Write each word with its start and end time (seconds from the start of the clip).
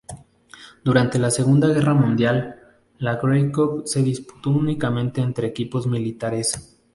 Durante 0.83 1.19
la 1.19 1.29
Segunda 1.29 1.67
Guerra 1.67 1.93
Mundial, 1.93 2.59
la 2.97 3.17
Grey 3.17 3.51
Cup 3.51 3.83
se 3.85 4.01
disputó 4.01 4.49
únicamente 4.49 5.21
entre 5.21 5.49
equipos 5.49 5.85
militares. 5.85 6.79